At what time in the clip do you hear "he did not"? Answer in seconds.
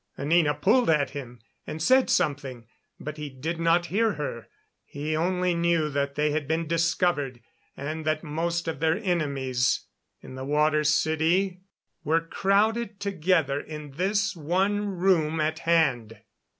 3.17-3.85